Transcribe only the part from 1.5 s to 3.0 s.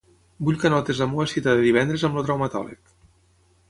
de divendres amb el traumatòleg.